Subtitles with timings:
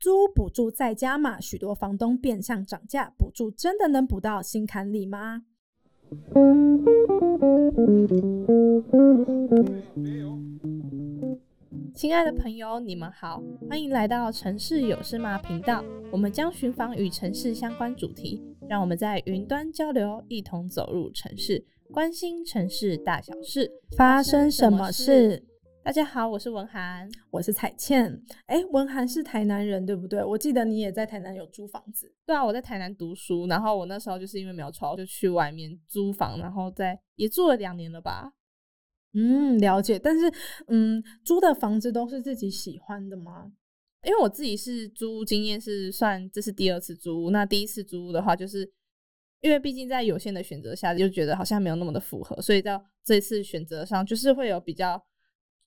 [0.00, 5.42] 租补助再加码，许多房东变相涨价，补助真的能补到心坎里吗？
[11.92, 15.84] 亲爱的朋友，你们好，欢迎来到城市有事吗频道。
[16.12, 25.42] 我们将寻访与城市相关主题，让我们在云端交流，一同走入城市，关心城市大小事，发生什么事？
[25.88, 28.22] 大家好，我是文涵，我是彩倩。
[28.44, 30.22] 哎，文涵是台南人，对不对？
[30.22, 32.14] 我记得你也在台南有租房子。
[32.26, 38.34] 对啊，我在台南读书，然后我那时候就是因为没有床，就去外面租房，然后在也住了两年了吧。
[39.14, 39.98] 嗯，了解。
[39.98, 40.30] 但是，
[40.66, 43.50] 嗯，租的房子都是自己喜欢的吗？
[44.06, 48.70] 因为我自己是租经验是算这是第二次租，那第一次租的话，就是
[49.40, 55.02] 因为毕竟在有限的选择下，就觉得好像没有那么的符合，所以到这次选择上就是会有比较。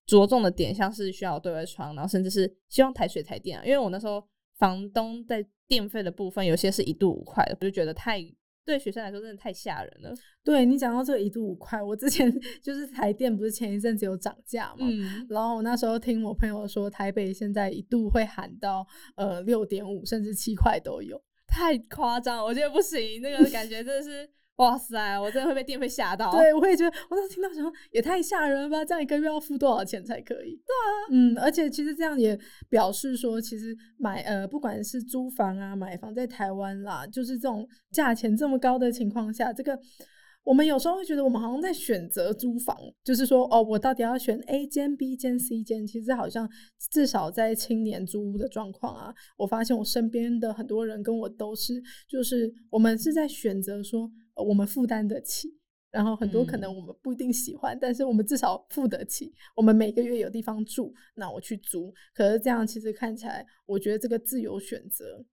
[0.05, 4.21] 着重的点像是需要对外窗，然后甚至是希望台水台电啊，因为我那时候
[4.57, 8.19] 房东在电费的部分有些是一度五块的，我就觉得太
[8.65, 10.13] 对学生来说真的太吓人了。
[10.43, 24.29] 对，你讲到这个一度五块，我之前 就是台电不是前一阵子有涨价嘛，嗯，然后我那时候听我朋友说，台北现在一度会喊到呃六点五甚至七块都有，太夸张，我觉得不行，那个感觉真的是。
[24.61, 26.31] 哇塞，我真的会被电费吓到。
[26.31, 28.85] 对，我也觉得，我当时听到什么也太吓人了吧？
[28.85, 30.51] 这样一个月要付多少钱才可以？
[30.51, 39.75] 对啊，嗯，而且其实这样也表示说，其实买呃，不管是租房啊、买房，在台湾啦，就是这种价钱这么高的情况下，这个
[40.43, 45.87] 我们有时候会觉得，我们好像在选择租房，就是说，哦，我到底要选 A 间、B 间、C 间？
[45.87, 46.47] 其实好像
[46.91, 54.07] 至少在青年租屋的状况啊，我发现我身边的很多人跟我都是，就是我们是在选择说。
[54.35, 55.57] 我们负担得起，
[55.91, 59.33] 然后很多可能我们不一定喜欢，嗯、但是我们至少付得起。
[59.55, 61.93] 我们每个月有地方住，那我去租。
[62.13, 65.23] 可是这样其实看起来，我觉得这个自由选择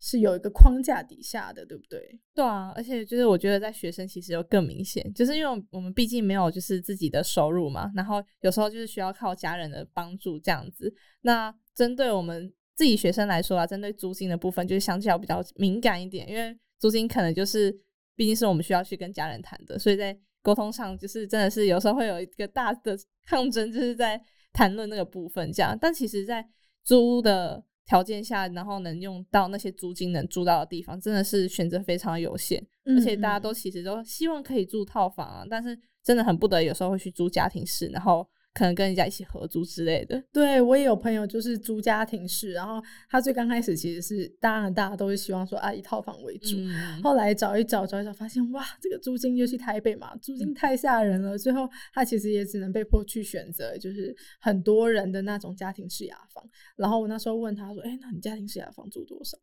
[0.00, 2.18] 是有一个框架底下的，对不对？
[2.34, 10.92] 对啊，而且就是我觉得在学生其实又更明显，就是因为我们毕竟没有就是自己的收入嘛，然后有时候就是需要靠家人的帮助这样子。
[11.20, 17.83] 那针对我们自己学生来说啊，针对租金的部分就是相较比较敏感一点，因为租金可能就是。
[18.16, 24.20] 毕竟是我们需要去跟家人谈的，所以在沟通上就是真的是有时候会有一个大的 抗争，就是在
[24.52, 25.76] 谈论那个部分这样。
[25.80, 26.46] 但其实，在
[26.82, 32.60] 租的条件下，然后能用到那些租金能租到的地方，真的是选择非常有限。
[32.84, 32.98] 嗯嗯。
[32.98, 38.28] 而且大家都其实都希望可以住套房啊，但是真的很不得已，有时候会去租家庭式，然后。
[38.54, 40.22] 可能跟人家一起合租之类的。
[40.32, 56.48] 对，我也有朋友就是租家庭式，然后他最刚开始其实是当然大家都是希望说啊以套房为主，嗯、后来找一找找一找发现哇这个租金尤其台北嘛租金太吓人了，嗯、最后他其实也只能被迫去选择就是很多人的那种家庭式雅房。
[56.76, 59.36] 然后我那时候问他说，哎，那你家庭式雅房租多少？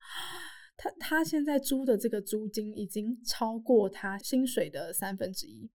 [0.77, 5.69] 他他现在租的这个租金已经超过他薪水的三分之一。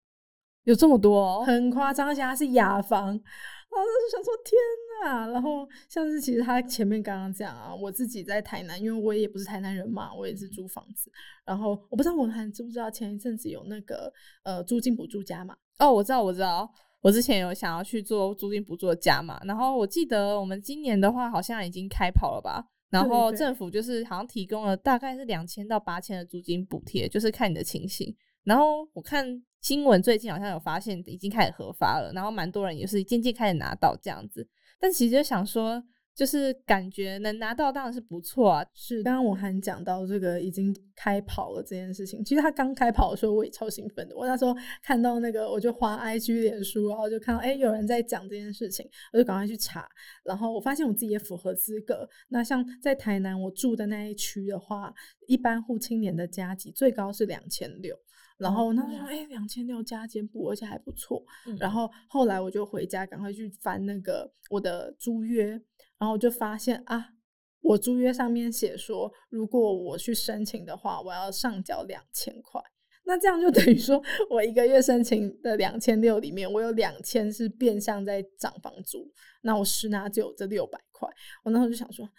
[0.66, 4.58] 有这么多哦，很夸张，而且它是雅房，然后就想说天
[5.04, 5.28] 哪！
[5.28, 11.12] 然后像是其实他前面刚刚讲啊，我自己在台南，因为我也不是台南人嘛，我也是租房子。
[11.46, 14.12] 然后我不知道文涵知不知道，前一阵子有那个
[14.44, 15.56] 呃租金补助加嘛。
[15.80, 16.70] 哦，我知道，我知道，
[17.02, 19.40] 我之前有想要去做租金补助的加码。
[19.46, 22.66] 然后我记得我们今年的话好像已经开跑了吧？
[22.90, 28.16] 然后政府就是好像提供了大概是两千到八千的租金补贴，就是看你的情形。
[28.46, 29.44] 然后我看。
[29.62, 34.48] 新闻最近好像有发现已经开始核发了，然后蛮多人也是渐渐开始拿到这样子。
[34.80, 35.84] 但其实就想说，
[36.14, 38.66] 就是感觉能拿到当然是不错啊。
[38.76, 44.16] 是，刚刚我还讲到这个已经开跑了这件事情，其实他刚开跑的时候我也超兴奋的。
[44.16, 49.90] 我那时候看到那个，我就花 IG 脸书，然后就看到哎有人在讲这件事情，我就赶快去查，
[50.24, 52.08] 然后我发现我自己也符合资格。
[52.28, 54.94] 那像在台南我住的那一区的话，
[55.28, 57.98] 一般户青年的加给最高是两千六。
[58.38, 61.24] 然后那时候哎，两千六加减补，而且还不错。
[61.46, 65.52] 嗯、然后后来我就回家，赶快去翻那个我的租约，
[65.98, 67.14] 然后我就发现啊，
[67.62, 72.62] 我租约上面写说，如果我去申请的话，我要上缴两千块。
[73.08, 74.02] 那这样就等于说
[74.32, 79.10] 我一个月申请的两千六里面，我有两千是变相在涨房租，
[79.44, 81.08] 那我实拿就有这六百块。
[81.44, 82.10] 我那时候就想说，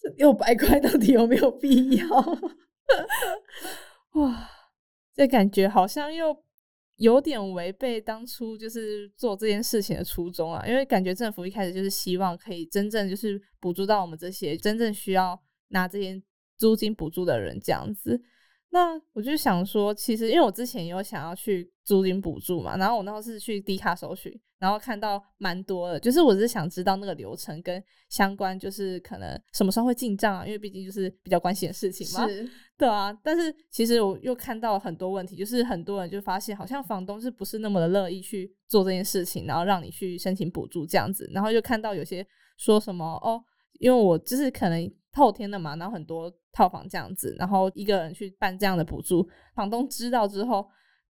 [0.00, 2.08] 这六百块到底有没有必要？
[4.20, 4.50] 哇！
[5.14, 6.36] 这感觉好像又
[6.96, 16.20] 有点违背当初就是做这件事情的初衷啊，因为感觉政府一开始就是希望可以真正就是补助到我们这些真正需要拿这些
[16.56, 18.20] 租金补助的人这样子。
[18.74, 32.26] 那我就想说，其实因为我之前有想要去租金补助嘛，然后我那时候是去低卡搜寻，然后看到蛮多的，就是我是想知道那个流程跟相关，就是可能什么时候会进账啊，因为毕竟就是比较关心的事情嘛。
[32.26, 33.16] 是，对啊。
[33.22, 43.40] 但是其实我又看到很多问题，就是很多人就发现好像房东是不是那么的乐意去做这件事情，然后让你去申请补助这样子，然后又看到有些说什么哦，
[43.78, 44.92] 因为我就是可能。
[45.14, 50.66] 后天的嘛，然后很多套房这样子，然后一个人去办这样的补助，房东知道之后。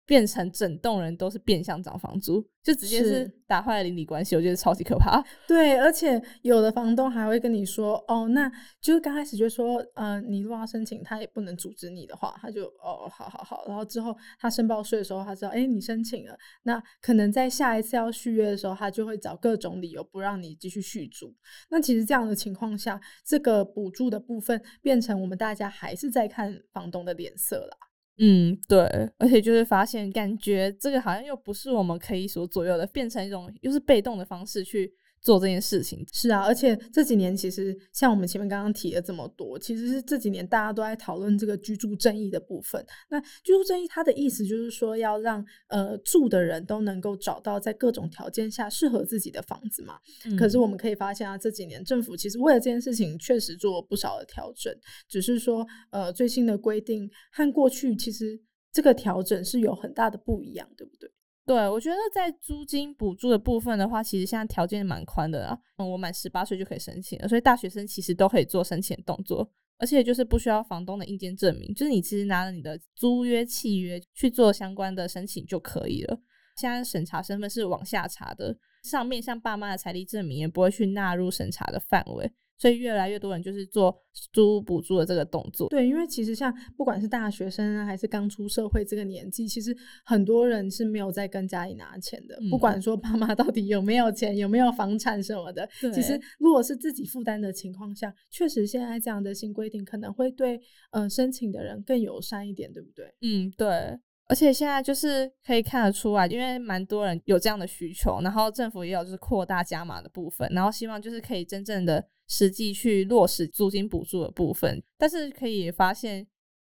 [0.06, 5.24] 变成整栋人都是变相涨房租，就直接是打坏了邻里关系，我觉得超级可怕。
[5.48, 8.52] 对，而且有的房东还会跟你说：“哦，那
[8.82, 13.64] 就是刚开始就说，呃，你如果要申请，他也不能阻止你的话，他就哦，好好好。
[13.68, 21.34] 然后之后他申报税的时候，他知道，哎，你申请了，那可能在下一次要续约的时候，他就会找各种理由不让你继续续租。
[21.70, 27.78] 那其实这样的情况下，这个补助的部分变成我们大家还是在看房东的脸色啦。
[28.20, 28.80] 嗯，对，
[29.18, 36.06] 而且就是发现，感觉这个好像又不是我们可以所左右的，变成一种又是被动的方式去做这件事情。
[36.12, 42.86] 是啊，而且这几年其实像我们前面刚刚提了这么多，其实是这几年大家都在讨论这个居住正义的部分。
[43.10, 49.98] 那居住正义它的意思就是说，要让呃住的人都能够找到在各种条件下适合自己的房子嘛。
[50.26, 50.36] 嗯。
[50.36, 54.76] 可是我们可以发现啊，这几年政府其实为了这件事情确实做了不少的调整，
[55.08, 58.38] 只是说呃最新的规定和过去其实
[58.74, 61.10] 这个调整是有很大的不一样，对不对？
[61.46, 65.58] 对，我觉得在租金补助的部分的话，其实现在条件蛮宽的啊。
[65.78, 76.18] 嗯，我满十八岁就可以申请了，所以大学生其实都可以做申请的动作，而且就是不需要房东的硬件证明，就是你其实拿了你的租约契约去做相关的申请就可以了。
[76.56, 82.32] 现在审查身份是往下查的，上面像爸妈的财力证明也不会去纳入审查的范围。
[82.58, 83.94] 所以越来越多人就是做
[84.32, 85.68] 租补助的这个动作。
[85.70, 92.36] 对，因为其实像不管是大学生啊，还是刚出社会这个年纪，其实很多人是没有在跟家里拿钱的。
[92.42, 100.60] 嗯、不管说爸妈到底有没有钱，有没有房产什么的，其实如果是自己负担的情况下，确实现在这样的新规定可能会对
[100.92, 103.14] 呃申请的人更友善一点，对不对？
[103.22, 104.00] 嗯，对。
[104.28, 114.82] 而且现在就是可以看得出来，因为蛮多人有这样的需求，然后政府也有就是扩大加码的部分，然后希望就是可以真正的实际去落实租金补助的部分。
[114.98, 116.26] 但是可以发现，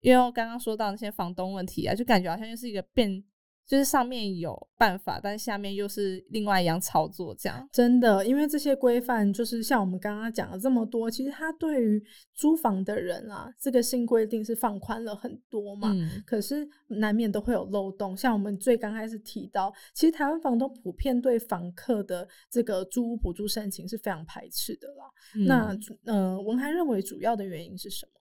[0.00, 3.22] 因为我刚刚说到那些房东问题啊，就感觉好像又是一个变。
[3.66, 12.00] 就是上面有办法，但下面又是另外一样操作，这样真的，因为这些规范就是像我们刚刚讲了这么多，其实它对于
[12.32, 15.90] 租房的人啊，这个新规定是放宽了很多嘛。
[15.92, 16.22] 嗯。
[16.24, 25.04] 可是难免都会有漏洞，像我们最刚开始提到，其实台湾房东普遍对房客的这个租屋补助申请是非常排斥的啦。
[25.34, 25.44] 嗯。
[25.44, 28.12] 那呃，文涵认为主要的原因是什么？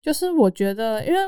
[0.00, 1.18] 就是我觉得，因为。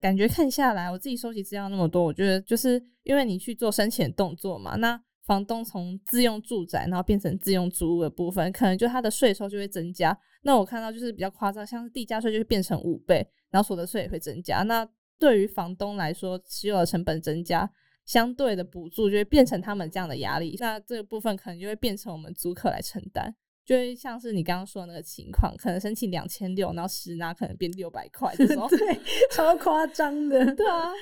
[0.00, 10.16] 感觉看下来，我自己收集资料那么多，我觉得就是因为你去做申请动作嘛，那房东从自用住宅然后变成自用租屋的部分，可能就他的税收就会增加。
[10.42, 14.62] 那我看到就是比较夸张，像是地价税就会变成五倍，然后所得税也会增加。
[14.62, 14.88] 那
[15.18, 17.68] 对于房东来说，持有的成本增加，
[18.04, 20.56] 相对的补助就会变成他们这样的压力。
[20.60, 23.34] 那这个部分可能就会变成我们租客来承担。
[23.66, 30.92] 就会像是你刚刚说的那个情况，可能申请两千六，然后实拿可能变六百块这种， 对，超夸张的，对啊，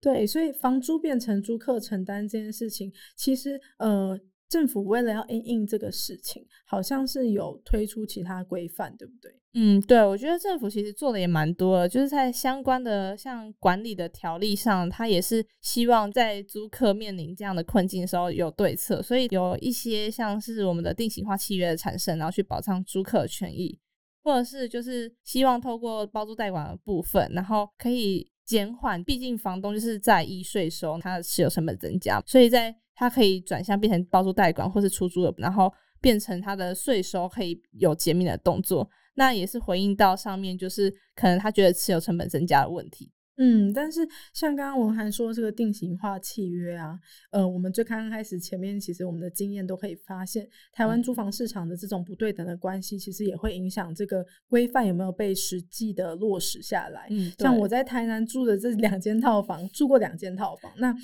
[0.00, 4.20] 对，所以房租变成租客承担这件事情，其实呃。
[4.50, 9.32] 政府为了要应应这个事情，好像是有推出其他规范，对不对？
[9.54, 23.78] 嗯，对，我觉得政府其实做的也蛮多的，就是在相关的像管理的条例上，他也是希望在租客面临这样的困境的时候有对策，所以有一些像是我们的定型化契约的产生，然后去保障租客的权益，
[24.24, 32.74] 或者是就是希望透过包租代管的部分，然后可以减缓，毕竟房东就是在意税收，它的持有成本增加，所以在。
[33.00, 43.10] 它可以转向变成包租代管或是出租的，然后变成它的税收可以有减免的动作，那也是回应到上面，就是可能他觉得持有成本增加的问题。
[43.42, 46.98] 嗯，但是像刚刚文涵说这个定型化契约啊，
[47.30, 57.06] 呃，我们最刚开始前面其实我们的经验都可以发现，台湾租房市场的这种不对等的关系，其实也会影响这个规范有没有被实际的落实下来。
[57.08, 60.94] 嗯，像我在台南住的这两间套房，住过两间套房，那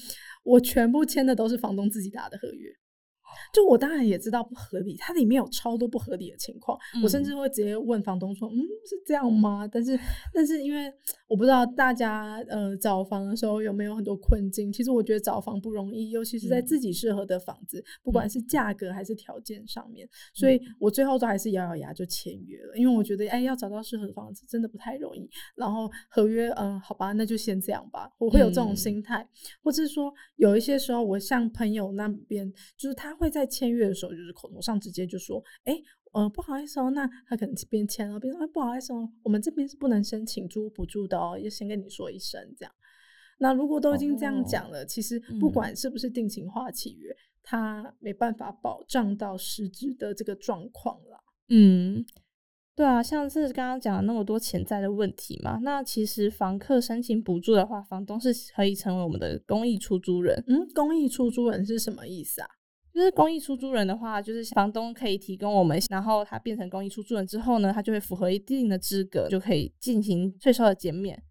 [0.46, 2.70] 我全部签的都是房东自己打的合约。
[3.52, 9.98] 就我当然也知道不合理，它里面有超多不合理的情况，嗯、我甚至会直接问房东说：“嗯，是这样吗？”但是，
[10.32, 10.92] 但是因为
[11.28, 14.72] 我不知道大家呃找房的时候有没有很多困境。
[14.72, 20.06] 其实我觉得找房不容易，尤其是在自己适合的房子，嗯、不管是价格还是条件上面。
[20.06, 25.28] 嗯、所以我最后都还是咬咬牙就签约了，因为我觉得哎，要找到适合的房子真的不太容易。
[25.54, 28.10] 然后合约，嗯、呃，好吧，那就先这样吧。
[28.18, 29.28] 我会有这种心态，嗯、
[29.64, 35.74] 或者是说有一些时候，我像朋友那边，就是他会在签约的时候，就是口头上直接就说，哎，
[36.12, 42.72] 呃，不好意思哦，那他可能边签了边说，哎，不好意思哦，我们这边是不能申请租屋补助的哦，要先跟你说一声这样。
[43.38, 51.24] 那如果都已经这样讲了，哦、其实不管是不是定型化契约，他、嗯、没办法保障到实质的这个状况了。
[51.48, 52.04] 嗯。
[52.74, 60.44] 对啊，像是刚刚讲了那么多潜在的问题嘛，那其实房客申请补助的话，房东是可以成为我们的公益出租人。
[60.46, 62.48] 嗯，公益出租人是什么意思啊？
[62.96, 71.22] 就是公益出租人的话，就是房东可以提供我们，然后他变成公益出租人之后呢，他就会符合一定的资格，就可以进行税收的减免。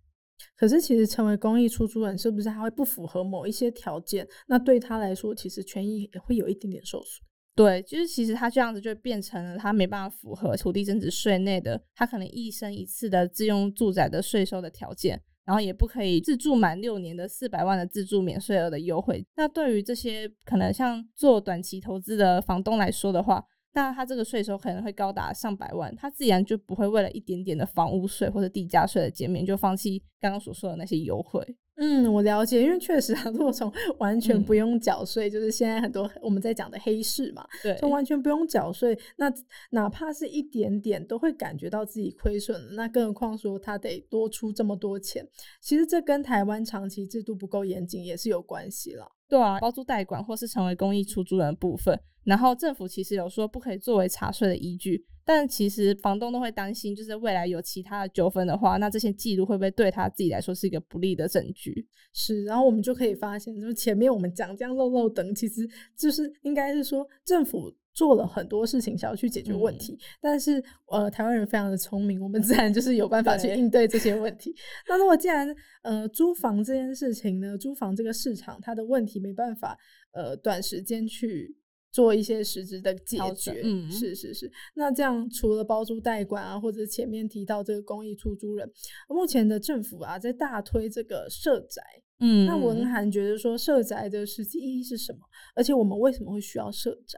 [0.55, 4.27] 可是其实成为公益出租人，是不是他会不符合某一些条件？
[4.47, 7.25] 那对他来说，其实权益也会有一点点受损。
[7.55, 19.25] 对，就是其实他这样子就变成了他没办法符合土地增值税内的他可能一生一次的自用住宅的税收的条件，然后也不可以自住满六年的四百万的自住免税额的优惠。
[19.35, 31.45] 那对于这些可能像做短期投资的房东来说的话，那他这个税收可能会高达上百万，他自然就不会为了一点点的房屋税或者地价税的减免就放弃刚刚所说的那些优惠。
[31.77, 39.31] 嗯，我了解，因为确实啊，如果从完全不用缴税，嗯、就是现在很多我们在讲的黑市嘛，对，从完全不用缴税，那
[39.71, 45.27] 哪怕是一点点都会感觉到自己亏损，那更何况说他得多出这么多钱，
[45.61, 49.11] 其实这跟台湾长期制度不够严谨也是有关系了。
[49.27, 61.87] 对啊，包租代管或是成为公益出租人的部分，然后政府其实有说不可以作为查税的依据，但其实房东都会担心，就是未来有其他的纠纷的话，那这些记录会不会对他自己来说是一个不利的证据？
[62.13, 65.67] 是，然后我们就可以发现，就是前面我们讲这样漏漏等，其实
[65.97, 70.61] 就是应该是说政府做了很多事情想要去解决问题，嗯、但是
[70.91, 74.53] 呃，台湾人非常的聪明，我们自然就是有办法去应对这些问题。
[74.87, 75.47] 那如果既然
[75.81, 79.77] 呃租房这件事情呢，租房这个市场它的问题没办法
[80.11, 81.55] 呃短时间去
[81.89, 84.51] 做一些实质的解决，嗯，是是是。
[84.73, 88.69] 那这样除了包租代管啊，或者前面提到这个公益出租人，
[89.07, 91.81] 目前的政府啊在大推这个社宅，
[92.19, 95.19] 嗯，那文涵觉得说社宅的实际意义是什么？
[95.55, 97.17] 而且我们为什么会需要社宅？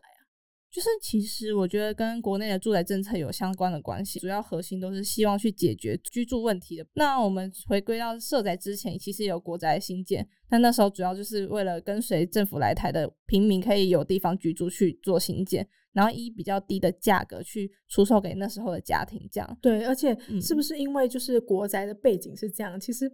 [0.70, 6.86] 就是其实我觉得跟国内的住宅政策有相关的关系，主要核心都是希望去解决居住问题的。
[6.94, 19.58] 那我们回归到社宅之前，其实有国宅新建，但那时候主要就是为了跟随政府来台的平民可以有地方居住去做新建，然后以比较低的价格去出售给那时候的家庭，这样。
[19.62, 22.78] 对，而且是不是因为就是国宅的背景是这样？
[22.78, 23.12] 嗯、其实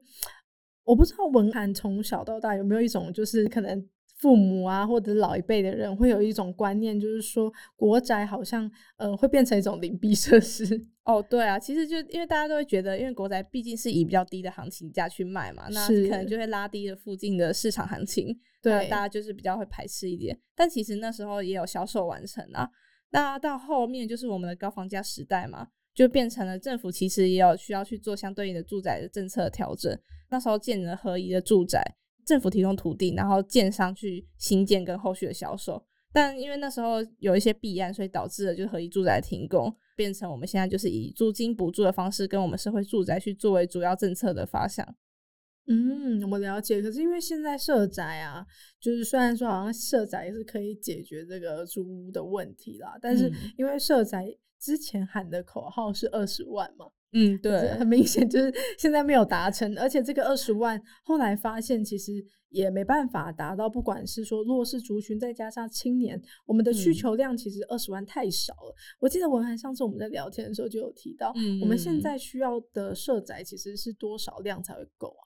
[0.83, 3.87] 我不知道文涵从小到大有没有一种就是可能。
[4.23, 10.87] 父母啊，或者老一辈的人会有一种观念，就是说国宅好像呃会变成一种灵璧设施。
[11.03, 20.39] 哦，对啊，其实就因为大家都会觉得，因为国宅毕竟是以比较低的行情价去卖嘛，那可能就会拉低了附近的市场行情，对，大家就是比较会排斥一点。
[20.55, 22.69] 但其实那时候也有销售完成啊。
[23.11, 29.93] 那到后面就是我们的高房价时代嘛，就变成了政府其实也有需要去做相对应的住宅的政策调整。
[30.29, 31.83] 那时候建了合宜的住宅。
[32.25, 44.95] 政府提供土地，然后建商去新建跟后续的销售，但因为那时候有一些弊案，所以导致了就是合一住宅停工，变成我们现在就是以租金补助的方式跟我们社会住宅去作为主要政策的发向。
[45.65, 46.81] 嗯，我了解。
[46.81, 48.45] 可是因为现在社宅啊，
[48.81, 54.27] 就是虽然说好像社宅是可以解决这个租屋的问题啦，但是因为社宅
[54.63, 56.85] 之前喊的口号是二十万嘛。
[57.11, 62.13] 嗯，对，很明显就是现在没有达成，而且这个二十万后来发现其实
[62.47, 68.73] 也没办法达到，不管是说弱势族群再加上青年，我们的需求量其实二十万太少了。
[68.73, 75.21] 嗯、我记得文涵上次我们在聊天的时候就有提到，嗯、我们现在需要的社宅其实是多少量才会够啊？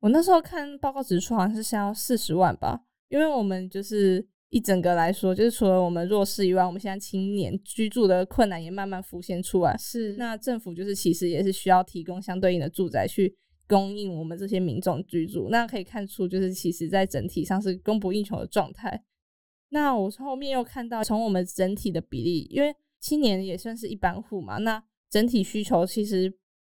[0.00, 4.28] 我那时候看报告指出好像是需要四十万吧，因为我们就是。
[4.54, 9.76] 一整个来说，就是除了我们弱势以外，我们现在青年居住的困难也慢慢浮现出来。
[9.76, 13.34] 是，那政府就是其实也是需要提供相对应的住宅去
[13.66, 15.48] 供应我们这些民众居住。
[15.50, 19.02] 那可以看出，就是其实在整体上是供不应求的状态。
[19.70, 24.80] 那我后面又看到，从我们整体的比例，因为青年也算是一般户嘛，那
[25.10, 26.32] 整体需求其实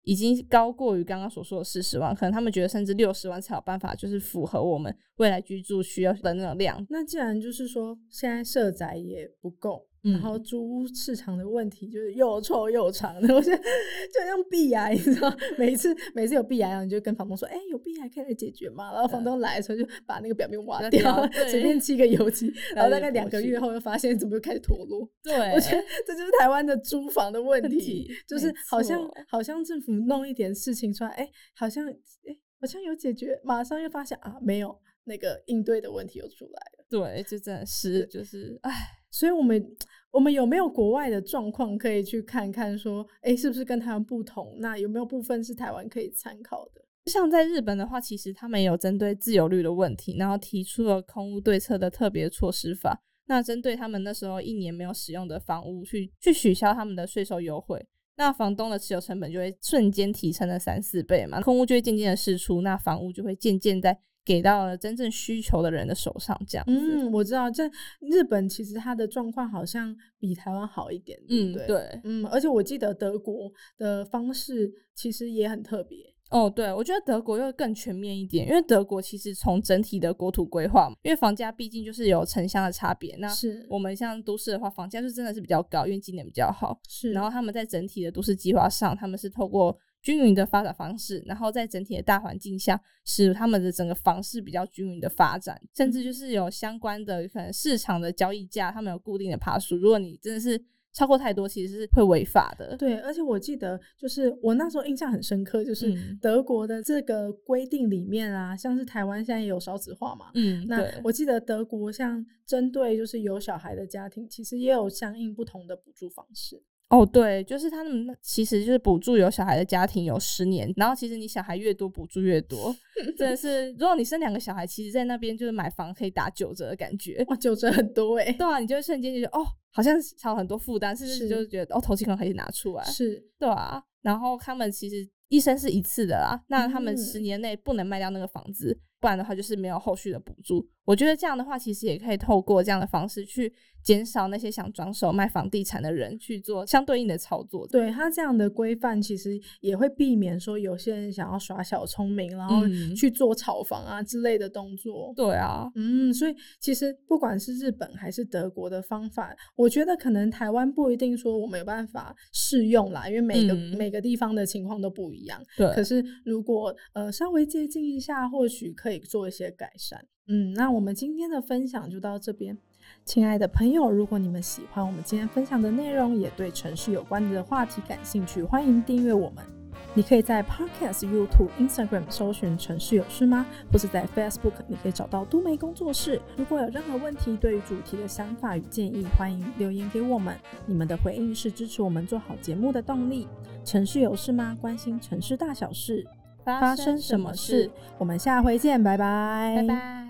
[0.06, 6.86] 已经高过于刚刚所说的四十万，可能他们觉得甚至六十万才有办法，就是符合我们未来居住需要的那种量。
[6.88, 9.86] 那既然就是说现在社宅也不够。
[10.02, 18.92] 然后租屋市场的问题就是又臭又长的， 我觉得就像壁癌，你知道，每次每次有壁癌，然后你就跟房东说，哎、欸，有壁癌可以来解决吗？
[18.92, 25.08] 然后房东来的时候就把那个表面挖掉，随便漆个油漆，然后大概两个月后又发现怎么又开始脱落。
[25.22, 31.92] 对，我觉得这就是台湾的租房的问题，就是好像好像政府弄一点事情出来，哎、欸，好像哎、
[32.26, 36.86] 欸、好像有解决，马上又发现啊没有，那个应对的问题又出来了。
[36.88, 38.70] 对，就真的是就是哎。
[39.18, 39.66] 所以，我们
[40.10, 42.76] 我们有没有国外的状况可以去看看？
[42.76, 44.54] 说，哎、是不是跟台湾不同？
[44.58, 46.84] 那有没有部分是台湾可以参考的？
[47.06, 53.00] 像在日本的话，其实他们也有针对自由率的问题，然后提出了空屋对策的特别措施法。
[53.24, 57.86] 那针对他们那时候一年没有使用的房屋，去去取消他们的税收优惠，
[58.18, 63.98] 那房东的持有成本就会瞬间提升了三四倍嘛，空屋就会渐渐的释出，那房屋就会渐渐在。
[64.26, 66.64] 给到了真正需求的人的手上，这样。
[66.66, 67.64] 嗯，我知道，这
[68.00, 71.16] 日本其实它的状况好像比台湾好一点？
[71.28, 75.98] 嗯，对，嗯，而且我记得德国的方式其实也很特别。
[76.30, 83.14] 哦，对，我觉得德国又更全面一点，因为德国其实从整体的国土规划嘛，因为房价毕竟就是有城乡的差别。
[83.20, 86.76] 那是我们像都市的话，房价就真的是比较高，因为今年比较好。
[86.88, 89.78] 是，然后他们在整体的都市计划上，他们是透过。
[90.02, 99.76] 均匀的发展方式，然后在整体的大环境下，使他们的整个房市比较均匀的发展，甚至就是有相关的可能市场的交易价，他们有固定的爬数。
[99.76, 100.62] 如果你真的是
[100.92, 102.76] 超过太多，其实是会违法的。
[102.76, 116.62] 对，而且我记得就是我那时候印象很深刻，就是德国的这个规定里面啊，嗯、像是台湾现在也有少子化嘛，嗯，那我记得德国像针对就是有小孩的家庭，其实也有相应不同的补助方式。
[116.88, 122.74] 哦，对，就是他们其实就是补助有小孩的家庭有十年，然后其实你小孩越多，补助越多，
[123.18, 123.72] 真的是。
[123.72, 128.30] 如果你生两个小孩，其实在那边就是买房可以打九折的感觉，哇，九折很多哎。
[128.32, 133.82] 对啊，你就瞬间就觉得哦，好像少很多负担，甚至就是觉得哦，头期款可以拿出来，是，对啊。
[134.02, 140.68] 然后他们其实一生是一次的啦，那他们十年内不能卖掉那个房子，嗯、不然的话就是没有后续的补助。
[140.84, 143.52] 我觉得这样的话，其实也可以透过这样的方式去。
[143.82, 147.64] 减少那些想转手卖房地产的人去做相对应的操作。
[147.68, 155.12] 对，他这样的规范，其实也会避免说有些人想要耍小聪明，然后去做炒房啊之类的动作。
[155.14, 165.40] 对啊，嗯，所以其实不管是日本还是德国的方法，我觉得可能台湾不一定说我没有办法适用啦，因为每个、嗯、每个地方的情况都不一样。
[165.56, 170.06] 对，可是如果呃稍微接近一下，或许可以做一些改善。
[170.28, 172.56] 嗯，那我们今天的分享就到这边。
[173.04, 179.44] 亲爱的朋友，如果你们喜欢我们今天分享的内容，也对城市有关的话题感兴趣，欢迎订阅我们。
[179.92, 186.20] 你可以在 Podcast、YouTube、Instagram 搜寻“城市有事吗”，或是在 Facebook，你可以找到都媒工作室。
[186.36, 190.38] 如果有任何问题，对于主题的想法与建议，欢迎留言给我们。
[190.64, 193.26] 你们的回应是支持我们做好节目的动力。
[193.64, 194.56] 城市有事吗？
[194.60, 196.06] 关心城市大小事，
[196.46, 197.70] 发生什么事？
[197.98, 200.05] 我们下回见，拜拜，拜拜。